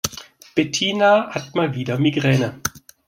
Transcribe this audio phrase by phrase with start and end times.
[0.55, 2.59] Bettina hat mal wieder Migräne.